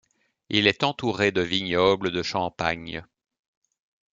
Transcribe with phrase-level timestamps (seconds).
[0.49, 3.05] Il est entouré de vignobles de Champagne.